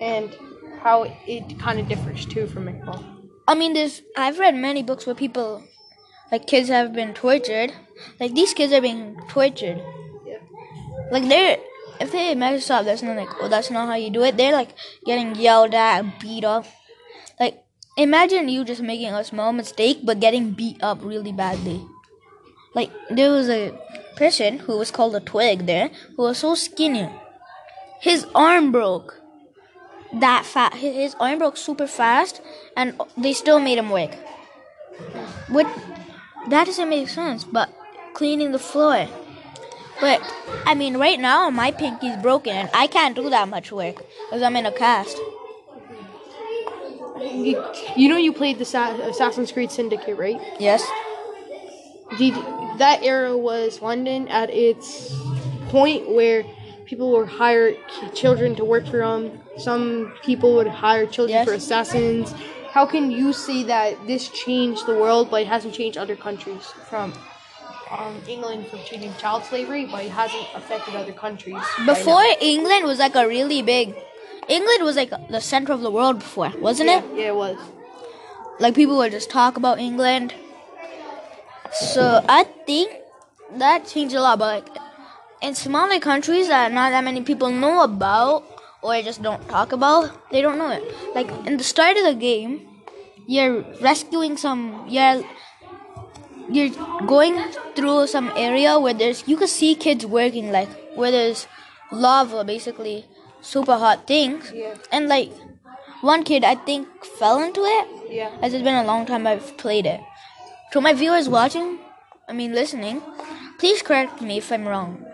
and 0.00 0.34
how 0.82 1.04
it 1.26 1.58
kind 1.58 1.78
of 1.78 1.88
differs 1.88 2.26
too 2.26 2.46
from 2.46 2.66
Iqbal? 2.66 3.04
I 3.46 3.54
mean, 3.54 3.74
there's 3.74 4.02
I've 4.16 4.38
read 4.38 4.54
many 4.54 4.82
books 4.82 5.06
where 5.06 5.14
people, 5.14 5.62
like 6.30 6.46
kids, 6.46 6.68
have 6.68 6.92
been 6.92 7.14
tortured. 7.14 7.72
Like 8.18 8.34
these 8.34 8.54
kids 8.54 8.72
are 8.72 8.80
being 8.80 9.16
tortured. 9.28 9.82
Yeah. 10.26 10.38
Like 11.10 11.28
they're 11.28 11.58
if 12.00 12.12
they 12.12 12.34
mess 12.34 12.70
up, 12.70 12.84
that's 12.84 13.02
not 13.02 13.16
like 13.16 13.28
oh 13.40 13.48
that's 13.48 13.70
not 13.70 13.88
how 13.88 13.94
you 13.94 14.10
do 14.10 14.22
it. 14.22 14.36
They're 14.36 14.52
like 14.52 14.74
getting 15.04 15.34
yelled 15.34 15.74
at, 15.74 16.00
and 16.00 16.12
beat 16.18 16.44
up. 16.44 16.66
Like 17.38 17.62
imagine 17.96 18.48
you 18.48 18.64
just 18.64 18.80
making 18.80 19.12
a 19.12 19.24
small 19.24 19.52
mistake 19.52 19.98
but 20.04 20.20
getting 20.20 20.52
beat 20.52 20.82
up 20.82 20.98
really 21.02 21.32
badly. 21.32 21.84
Like 22.74 22.90
there 23.10 23.30
was 23.30 23.48
a 23.48 23.78
person 24.16 24.60
who 24.60 24.78
was 24.78 24.90
called 24.90 25.14
a 25.14 25.20
twig 25.20 25.66
there 25.66 25.90
who 26.16 26.22
was 26.22 26.38
so 26.38 26.54
skinny. 26.54 27.08
His 28.00 28.26
arm 28.34 28.72
broke 28.72 29.19
that 30.14 30.44
fast. 30.44 30.76
His, 30.76 31.14
arm 31.20 31.38
broke 31.38 31.56
super 31.56 31.86
fast, 31.86 32.40
and 32.76 33.00
they 33.16 33.32
still 33.32 33.60
made 33.60 33.78
him 33.78 33.90
work. 33.90 34.14
What? 35.48 35.66
That 36.48 36.64
doesn't 36.64 36.88
make 36.88 37.08
sense. 37.08 37.44
But 37.44 37.70
cleaning 38.14 38.52
the 38.52 38.58
floor. 38.58 39.08
But 40.00 40.20
I 40.64 40.74
mean, 40.74 40.96
right 40.96 41.20
now 41.20 41.50
my 41.50 41.70
pinky's 41.70 42.16
broken, 42.16 42.56
and 42.56 42.70
I 42.74 42.86
can't 42.86 43.14
do 43.14 43.28
that 43.30 43.48
much 43.48 43.70
work 43.70 43.96
because 43.96 44.42
I'm 44.42 44.56
in 44.56 44.66
a 44.66 44.72
cast. 44.72 45.16
You, 47.20 47.62
you 47.96 48.08
know 48.08 48.16
you 48.16 48.32
played 48.32 48.58
the 48.58 48.64
Sa- 48.64 48.96
Assassin's 48.96 49.52
Creed 49.52 49.70
Syndicate, 49.70 50.16
right? 50.16 50.40
Yes. 50.58 50.82
Did 52.18 52.34
that 52.78 53.02
era 53.02 53.36
was 53.36 53.82
London 53.82 54.26
at 54.28 54.50
its 54.50 55.14
point 55.68 56.10
where 56.10 56.44
people 56.90 57.08
would 57.12 57.28
hire 57.28 57.72
children 58.20 58.56
to 58.56 58.64
work 58.64 58.84
for 58.92 58.98
them. 58.98 59.38
Some 59.56 60.12
people 60.28 60.50
would 60.56 60.66
hire 60.66 61.06
children 61.06 61.36
Yes. 61.38 61.46
for 61.48 61.54
assassins. 61.54 62.34
How 62.76 62.84
can 62.84 63.04
you 63.12 63.32
say 63.32 63.58
that 63.74 64.06
this 64.08 64.28
changed 64.44 64.86
the 64.86 64.96
world, 65.02 65.30
but 65.30 65.42
it 65.42 65.48
hasn't 65.54 65.72
changed 65.80 65.96
other 66.04 66.16
countries 66.16 66.64
from 66.90 67.12
um, 67.96 68.14
England 68.28 68.66
from 68.68 68.80
changing 68.88 69.12
child 69.22 69.44
slavery, 69.44 69.84
but 69.92 70.04
it 70.04 70.10
hasn't 70.10 70.46
affected 70.54 70.94
other 71.02 71.12
countries? 71.12 71.54
right? 71.78 71.86
Before 71.86 72.24
England 72.40 72.84
was 72.92 72.98
like 72.98 73.14
a 73.14 73.26
really 73.26 73.62
big. 73.62 73.94
England 74.48 74.82
was 74.82 74.96
like 74.96 75.10
the 75.36 75.40
center 75.40 75.72
of 75.72 75.80
the 75.86 75.90
world 75.98 76.18
before, 76.18 76.52
wasn't 76.58 76.88
yeah, 76.90 76.98
it? 76.98 77.04
yeah, 77.16 77.28
it 77.34 77.36
was. 77.36 77.58
like 78.58 78.74
people 78.74 78.96
would 78.96 79.12
just 79.12 79.30
talk 79.30 79.56
about 79.56 79.78
England. 79.78 80.34
So 81.72 82.04
I 82.28 82.44
think 82.66 82.88
that 83.58 83.86
changed 83.86 84.14
a 84.14 84.20
lot. 84.20 84.38
But 84.40 84.50
like 84.54 84.68
in 85.42 85.54
smaller 85.54 85.98
countries 86.00 86.48
that 86.48 86.72
not 86.72 86.90
that 86.90 87.04
many 87.04 87.22
people 87.22 87.50
know 87.50 87.82
about 87.82 88.44
or 88.82 89.00
just 89.02 89.22
don't 89.22 89.46
talk 89.48 89.72
about, 89.72 90.30
they 90.30 90.40
don't 90.42 90.58
know 90.58 90.70
it. 90.70 90.82
Like 91.14 91.28
in 91.46 91.56
the 91.56 91.64
start 91.64 91.96
of 91.96 92.04
the 92.04 92.14
game, 92.14 92.66
you're 93.26 93.62
rescuing 93.80 94.36
some. 94.36 94.84
You're 94.88 95.22
you're 96.50 96.70
going 97.06 97.38
through 97.76 98.06
some 98.08 98.32
area 98.36 98.78
where 98.78 98.94
there's 98.94 99.22
you 99.28 99.36
can 99.36 99.46
see 99.48 99.74
kids 99.74 100.04
working 100.04 100.50
like 100.50 100.68
where 100.96 101.10
there's 101.12 101.46
lava 101.92 102.42
basically 102.44 103.04
super 103.40 103.76
hot 103.76 104.06
things 104.06 104.50
Yeah. 104.52 104.74
and 104.90 105.08
like 105.08 105.30
one 106.00 106.24
kid 106.24 106.42
i 106.42 106.56
think 106.56 106.88
fell 107.04 107.38
into 107.40 107.60
it 107.62 107.86
Yeah. 108.10 108.30
as 108.42 108.52
it's 108.52 108.64
been 108.64 108.74
a 108.74 108.84
long 108.84 109.06
time 109.06 109.26
I've 109.28 109.56
played 109.58 109.86
it. 109.86 110.00
To 110.72 110.80
my 110.80 110.92
viewers 110.92 111.28
watching, 111.28 111.78
I 112.28 112.32
mean 112.32 112.52
listening, 112.52 113.00
please 113.58 113.82
correct 113.82 114.20
me 114.20 114.38
if 114.38 114.50
I'm 114.52 114.66
wrong. 114.66 115.04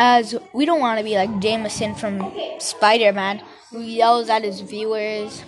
As 0.00 0.36
we 0.52 0.64
don't 0.64 0.78
want 0.78 0.98
to 0.98 1.04
be 1.04 1.16
like 1.16 1.40
Jameson 1.40 1.96
from 1.96 2.32
Spider 2.60 3.12
Man, 3.12 3.42
who 3.70 3.80
yells 3.80 4.28
at 4.28 4.44
his 4.44 4.60
viewers. 4.60 5.44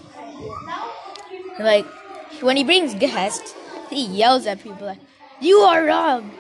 Like, 1.61 1.87
when 2.41 2.57
he 2.57 2.65
brings 2.65 2.95
guests, 2.95 3.55
he 3.91 4.07
yells 4.07 4.47
at 4.47 4.61
people 4.61 4.87
like, 4.87 4.99
You 5.41 5.59
are 5.59 5.85
wrong! 5.85 6.33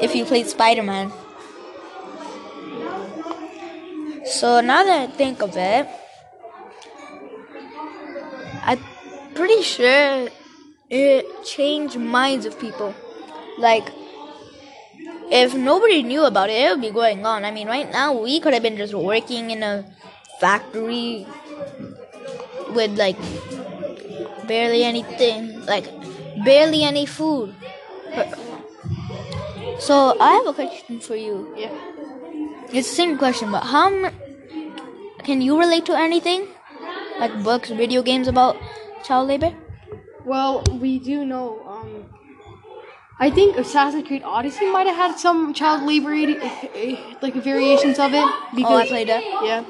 If 0.00 0.14
you 0.14 0.24
played 0.24 0.46
Spider 0.46 0.84
Man. 0.84 1.12
So 4.24 4.60
now 4.60 4.84
that 4.84 5.10
I 5.10 5.12
think 5.12 5.42
of 5.42 5.56
it, 5.56 5.88
I'm 8.62 8.78
pretty 9.34 9.62
sure 9.62 10.28
it 10.88 11.44
changed 11.44 11.98
minds 11.98 12.46
of 12.46 12.58
people. 12.60 12.94
Like, 13.58 13.88
if 15.32 15.54
nobody 15.54 16.02
knew 16.02 16.24
about 16.24 16.50
it, 16.50 16.54
it 16.54 16.70
would 16.70 16.80
be 16.82 16.90
going 16.90 17.26
on. 17.26 17.44
I 17.44 17.50
mean, 17.50 17.68
right 17.68 17.90
now 17.90 18.12
we 18.12 18.40
could 18.40 18.54
have 18.54 18.62
been 18.62 18.76
just 18.76 18.94
working 18.94 19.50
in 19.50 19.62
a 19.62 19.84
factory 20.40 21.26
with 22.74 22.98
like 22.98 23.16
barely 24.46 24.84
anything, 24.84 25.64
like 25.66 25.86
barely 26.44 26.84
any 26.84 27.06
food. 27.06 27.54
So 29.78 30.16
I 30.18 30.32
have 30.34 30.46
a 30.46 30.54
question 30.54 31.00
for 31.00 31.16
you. 31.16 31.52
Yeah. 31.56 31.72
It's 32.72 32.88
the 32.88 32.94
same 32.96 33.18
question, 33.18 33.50
but 33.52 33.64
how 33.64 33.88
m- 33.92 34.12
can 35.24 35.40
you 35.40 35.58
relate 35.58 35.86
to 35.86 35.96
anything? 35.96 36.46
Like 37.20 37.34
books, 37.44 37.70
video 37.70 38.02
games 38.02 38.28
about 38.28 38.56
child 39.04 39.28
labor? 39.28 39.52
Well, 40.24 40.64
we 40.80 40.98
do 40.98 41.24
know. 41.24 41.62
I 43.18 43.30
think 43.30 43.56
Assassin's 43.56 44.06
Creed 44.06 44.22
Odyssey 44.24 44.70
might 44.70 44.86
have 44.86 44.96
had 44.96 45.18
some 45.18 45.54
child 45.54 45.82
labor, 45.84 46.10
like 47.20 47.34
variations 47.34 47.98
of 47.98 48.12
it. 48.14 48.24
Oh, 48.24 48.76
I 48.76 48.86
played 48.88 49.08
that. 49.08 49.22
Yeah, 49.22 49.62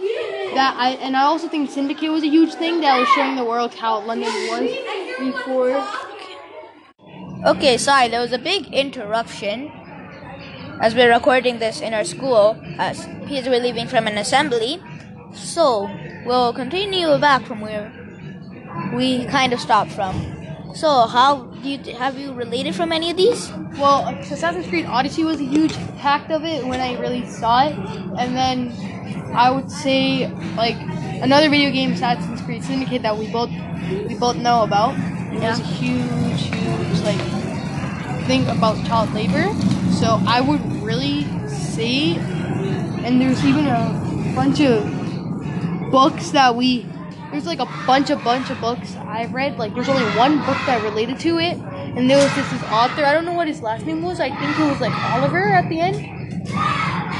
that 0.54 0.74
I 0.78 0.90
and 1.00 1.16
I 1.16 1.22
also 1.22 1.48
think 1.48 1.70
Syndicate 1.70 2.10
was 2.10 2.22
a 2.22 2.28
huge 2.28 2.54
thing 2.54 2.80
that 2.80 2.98
was 2.98 3.08
showing 3.10 3.36
the 3.36 3.44
world 3.44 3.74
how 3.74 4.00
London 4.00 4.32
was 4.48 4.70
before. 5.18 5.86
Okay, 7.44 7.76
sorry, 7.76 8.08
there 8.08 8.20
was 8.20 8.32
a 8.32 8.38
big 8.38 8.72
interruption 8.72 9.70
as 10.80 10.94
we're 10.94 11.12
recording 11.12 11.58
this 11.58 11.80
in 11.80 11.92
our 11.92 12.04
school 12.04 12.56
as 12.78 13.06
kids 13.28 13.48
were 13.48 13.58
leaving 13.58 13.86
from 13.88 14.06
an 14.06 14.16
assembly. 14.16 14.80
So, 15.34 15.90
we'll 16.24 16.52
continue 16.52 17.18
back 17.18 17.44
from 17.46 17.60
where 17.60 17.92
we 18.94 19.26
kind 19.26 19.52
of 19.52 19.60
stopped 19.60 19.90
from. 19.92 20.14
So, 20.74 21.06
how 21.06 21.51
do 21.62 21.70
you 21.70 21.94
have 21.94 22.18
you 22.18 22.32
related 22.32 22.74
from 22.74 22.92
any 22.92 23.10
of 23.10 23.16
these? 23.16 23.50
Well, 23.78 24.08
Assassin's 24.08 24.66
Creed 24.66 24.86
Odyssey 24.86 25.24
was 25.24 25.40
a 25.40 25.44
huge 25.44 25.76
impact 25.76 26.30
of 26.30 26.44
it 26.44 26.66
when 26.66 26.80
I 26.80 26.98
really 26.98 27.26
saw 27.26 27.66
it, 27.66 27.74
and 28.18 28.36
then 28.36 28.72
I 29.34 29.50
would 29.50 29.70
say 29.70 30.28
like 30.56 30.76
another 31.22 31.48
video 31.48 31.70
game, 31.70 31.92
Assassin's 31.92 32.40
Creed 32.42 32.64
Syndicate, 32.64 33.02
that 33.02 33.16
we 33.16 33.30
both 33.30 33.50
we 34.08 34.14
both 34.16 34.36
know 34.36 34.62
about. 34.62 34.94
It 35.32 35.40
was 35.40 35.60
a 35.60 35.62
huge, 35.62 36.42
huge 36.42 37.00
like 37.04 38.26
thing 38.26 38.46
about 38.48 38.84
child 38.86 39.12
labor. 39.14 39.52
So 39.92 40.20
I 40.26 40.40
would 40.40 40.60
really 40.82 41.24
say, 41.48 42.16
and 43.04 43.20
there's 43.20 43.44
even 43.44 43.66
a 43.66 44.32
bunch 44.34 44.60
of 44.60 44.82
books 45.90 46.30
that 46.30 46.56
we 46.56 46.86
there's 47.32 47.46
like 47.46 47.58
a 47.58 47.66
bunch 47.86 48.10
of 48.10 48.22
bunch 48.22 48.50
of 48.50 48.60
books 48.60 48.94
I've 48.96 49.32
read. 49.32 49.58
Like 49.58 49.74
there's 49.74 49.88
only 49.88 50.04
one 50.16 50.38
book 50.40 50.58
that 50.66 50.82
related 50.82 51.18
to 51.20 51.38
it, 51.38 51.56
and 51.56 52.08
there 52.08 52.18
was 52.18 52.32
just 52.34 52.50
this 52.50 52.62
author. 52.64 53.04
I 53.04 53.12
don't 53.12 53.24
know 53.24 53.32
what 53.32 53.48
his 53.48 53.62
last 53.62 53.86
name 53.86 54.02
was. 54.02 54.20
I 54.20 54.28
think 54.28 54.58
it 54.58 54.70
was 54.70 54.80
like 54.80 54.92
Oliver 55.12 55.48
at 55.48 55.68
the 55.68 55.80
end. 55.80 55.96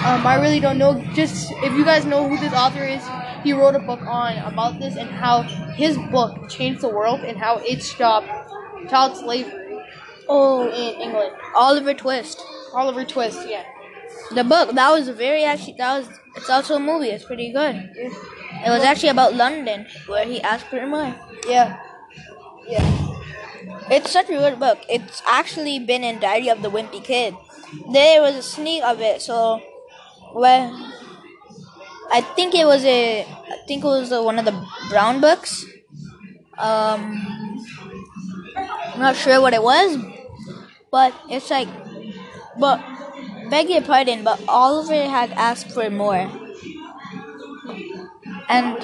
Um, 0.04 0.26
I 0.26 0.38
really 0.40 0.60
don't 0.60 0.78
know. 0.78 1.02
Just 1.14 1.50
if 1.62 1.72
you 1.72 1.84
guys 1.84 2.04
know 2.04 2.28
who 2.28 2.36
this 2.36 2.52
author 2.52 2.84
is, 2.84 3.02
he 3.42 3.52
wrote 3.52 3.74
a 3.74 3.78
book 3.78 4.00
on 4.02 4.36
about 4.38 4.78
this 4.78 4.96
and 4.96 5.08
how 5.08 5.42
his 5.42 5.96
book 6.10 6.48
changed 6.48 6.82
the 6.82 6.88
world 6.88 7.20
and 7.20 7.38
how 7.38 7.58
it 7.58 7.82
stopped 7.82 8.28
child 8.88 9.16
slavery. 9.16 9.80
Oh, 10.28 10.68
in 10.68 11.00
England. 11.00 11.32
Oliver 11.54 11.94
Twist. 11.94 12.42
Oliver 12.74 13.04
Twist, 13.04 13.48
yeah. 13.48 13.64
The 14.34 14.44
book 14.44 14.74
that 14.74 14.90
was 14.90 15.08
a 15.08 15.12
very 15.12 15.44
actually 15.44 15.74
that 15.78 15.98
was 15.98 16.08
it's 16.36 16.50
also 16.50 16.76
a 16.76 16.80
movie. 16.80 17.08
It's 17.08 17.24
pretty 17.24 17.52
good. 17.52 17.90
It 18.64 18.70
was 18.70 18.82
actually 18.82 19.08
about 19.08 19.34
London, 19.34 19.86
where 20.06 20.24
he 20.24 20.40
asked 20.40 20.66
for 20.66 20.86
more. 20.86 21.14
Yeah. 21.48 21.78
Yeah. 22.68 22.84
It's 23.90 24.10
such 24.10 24.28
a 24.30 24.34
good 24.34 24.58
book. 24.58 24.78
It's 24.88 25.22
actually 25.26 25.78
been 25.78 26.04
in 26.04 26.20
Diary 26.20 26.48
of 26.48 26.62
the 26.62 26.70
Wimpy 26.70 27.02
Kid. 27.02 27.34
There 27.90 28.20
was 28.20 28.36
a 28.36 28.42
sneak 28.42 28.82
of 28.84 29.00
it, 29.00 29.22
so 29.22 29.60
well, 30.34 30.70
I 32.10 32.20
think 32.20 32.54
it 32.54 32.66
was 32.66 32.84
a, 32.84 33.22
I 33.22 33.56
think 33.66 33.84
it 33.84 33.86
was 33.86 34.12
a, 34.12 34.22
one 34.22 34.38
of 34.38 34.44
the 34.44 34.66
Brown 34.90 35.20
books. 35.20 35.64
Um, 36.58 37.64
I'm 38.56 39.00
not 39.00 39.16
sure 39.16 39.40
what 39.40 39.54
it 39.54 39.62
was, 39.62 39.96
but 40.90 41.14
it's 41.30 41.50
like, 41.50 41.68
but 42.58 42.84
beg 43.50 43.70
your 43.70 43.82
pardon, 43.82 44.22
but 44.22 44.42
Oliver 44.46 45.08
had 45.08 45.30
asked 45.32 45.72
for 45.72 45.88
more. 45.90 46.30
And 48.48 48.82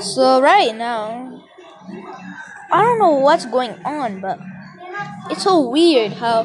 so 0.00 0.40
right 0.40 0.74
now, 0.74 1.42
I 2.72 2.82
don't 2.82 2.98
know 2.98 3.16
what's 3.16 3.46
going 3.46 3.74
on, 3.84 4.20
but 4.20 4.38
it's 5.30 5.42
so 5.42 5.68
weird 5.68 6.12
how 6.12 6.44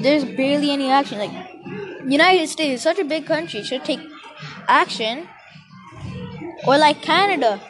there's 0.00 0.24
barely 0.24 0.70
any 0.70 0.90
action. 0.90 1.18
Like 1.18 1.32
United 2.06 2.48
States 2.48 2.74
is 2.76 2.82
such 2.82 2.98
a 2.98 3.04
big 3.04 3.26
country, 3.26 3.62
should 3.62 3.84
take 3.84 4.00
action. 4.68 5.28
Or 6.66 6.76
like 6.76 7.02
Canada. 7.02 7.60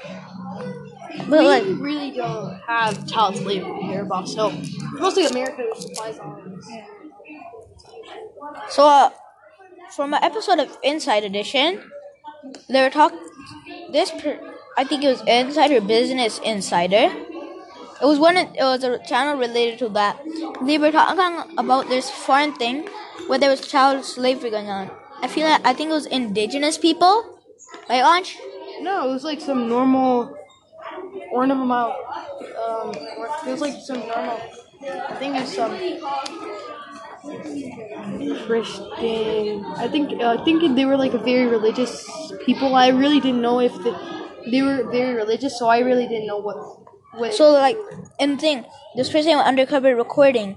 But 1.29 1.41
we 1.41 1.47
like 1.47 1.65
really 1.79 2.11
don't 2.13 2.59
have 2.67 3.07
child 3.07 3.37
slavery 3.37 3.83
here, 3.83 4.05
boss. 4.05 4.35
So 4.35 4.51
mostly 4.95 5.27
America 5.27 5.63
supplies 5.77 6.19
on. 6.19 6.61
So, 8.71 8.87
uh, 8.87 9.11
from 9.95 10.15
an 10.15 10.23
episode 10.23 10.59
of 10.59 10.77
Inside 10.83 11.25
Edition, 11.25 11.83
they 12.69 12.83
were 12.83 12.91
talking. 12.91 13.19
This, 13.91 14.11
per, 14.11 14.39
I 14.77 14.85
think 14.85 15.05
it 15.05 15.09
was 15.09 15.23
Insider 15.27 15.81
Business 15.81 16.39
Insider. 16.45 17.11
It 18.01 18.05
was 18.05 18.19
one. 18.19 18.37
It 18.37 18.61
was 18.61 18.85
a 18.85 18.99
channel 19.05 19.37
related 19.37 19.79
to 19.81 19.89
that. 19.91 20.21
They 20.63 20.79
were 20.79 20.93
talking 20.93 21.59
about 21.59 21.89
this 21.89 22.11
foreign 22.11 22.55
thing 22.55 22.89
where 23.27 23.39
there 23.39 23.51
was 23.51 23.67
child 23.67 24.05
slavery 24.05 24.51
going 24.51 24.69
on. 24.69 24.91
I 25.21 25.27
feel 25.27 25.49
like 25.49 25.67
I 25.67 25.73
think 25.73 25.91
it 25.91 25.95
was 25.95 26.07
indigenous 26.07 26.79
people, 26.79 27.41
right, 27.89 28.05
Anj? 28.05 28.37
No, 28.83 29.09
it 29.09 29.13
was 29.13 29.25
like 29.25 29.41
some 29.41 29.69
normal 29.69 30.37
ornament. 31.33 31.73
Um, 31.73 32.95
it 32.95 33.51
was 33.51 33.61
like 33.61 33.75
some 33.85 33.99
normal. 33.99 34.41
I 34.81 35.15
think 35.17 35.35
it's 35.37 35.57
some 35.57 35.73
Christian. 38.47 39.65
I 39.77 39.89
think 39.89 40.21
uh, 40.21 40.37
I 40.39 40.45
think 40.45 40.63
they 40.77 40.85
were 40.85 40.97
like 40.97 41.15
a 41.15 41.19
very 41.19 41.47
religious 41.47 42.07
people. 42.45 42.75
I 42.75 42.89
really 42.89 43.21
didn't 43.21 43.43
know 43.43 43.61
if 43.61 43.73
the, 43.75 43.93
they 44.51 44.63
were 44.63 44.85
very 44.91 45.15
religious, 45.15 45.59
so 45.59 45.69
I 45.69 45.79
really 45.81 46.07
didn't 46.07 46.27
know 46.27 46.39
what. 46.39 46.57
what 47.19 47.35
So 47.35 47.53
like, 47.53 47.77
and 48.19 48.41
thing, 48.41 48.65
this 48.97 49.11
person 49.11 49.37
went 49.37 49.47
undercover 49.49 49.95
recording, 49.95 50.57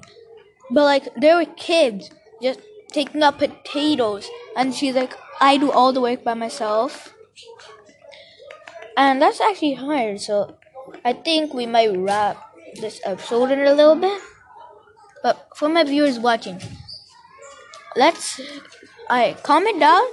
but 0.72 0.84
like 0.84 1.10
there 1.16 1.38
were 1.38 1.46
kids 1.58 2.12
just 2.42 2.60
taking 2.92 3.24
up 3.24 3.40
potatoes, 3.40 4.30
and 4.56 4.74
she's 4.74 4.96
like, 4.96 5.14
I 5.40 5.58
do 5.58 5.72
all 5.72 5.94
the 5.94 6.02
work 6.02 6.24
by 6.24 6.34
myself, 6.34 7.14
and 8.98 9.22
that's 9.22 9.42
actually 9.42 9.74
hard. 9.74 10.20
So 10.22 10.56
I 11.06 11.14
think 11.14 11.54
we 11.54 11.66
might 11.66 11.96
wrap 11.98 12.38
this 12.80 13.02
episode 13.06 13.52
in 13.52 13.60
a 13.60 13.74
little 13.74 13.96
bit. 13.96 14.22
But 15.24 15.48
for 15.56 15.70
my 15.70 15.84
viewers 15.84 16.20
watching, 16.20 16.60
let's 17.96 18.42
I 19.10 19.36
comment 19.44 19.80
down 19.80 20.04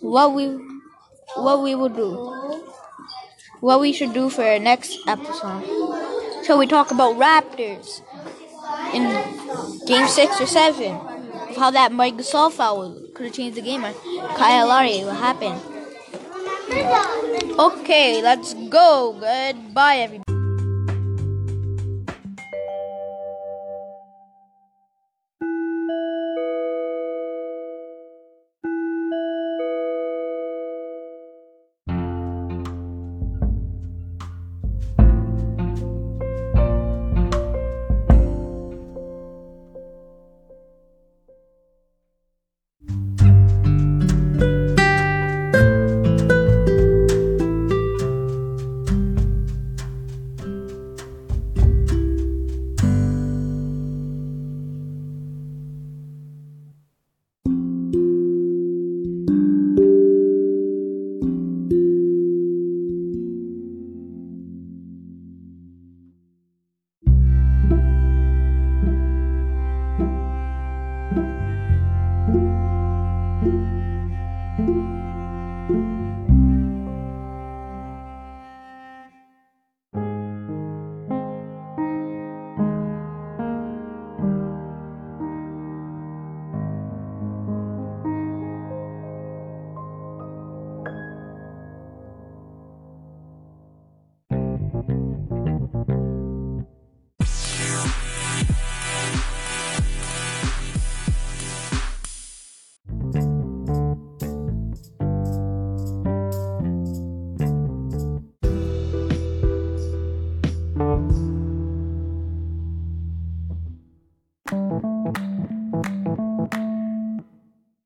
what 0.00 0.34
we 0.34 0.46
what 1.36 1.62
we 1.62 1.74
will 1.74 1.88
do. 1.88 2.64
What 3.60 3.80
we 3.80 3.92
should 3.92 4.12
do 4.12 4.30
for 4.30 4.44
our 4.44 4.58
next 4.58 4.98
episode. 5.06 5.64
Shall 6.44 6.58
we 6.58 6.66
talk 6.66 6.90
about 6.90 7.16
Raptors 7.16 8.02
in 8.94 9.02
game 9.86 10.06
six 10.06 10.40
or 10.40 10.46
seven? 10.46 10.94
How 11.56 11.70
that 11.70 11.92
Mike 11.92 12.16
Gasol 12.16 12.52
foul 12.52 12.94
could 13.14 13.26
have 13.26 13.34
changed 13.34 13.56
the 13.56 13.62
game 13.62 13.82
Kyle 14.36 14.68
Lowry, 14.68 15.04
what 15.04 15.16
happened? 15.16 15.60
Okay, 17.58 18.22
let's 18.22 18.54
go. 18.54 19.16
Goodbye 19.18 19.96
everybody. 19.96 20.37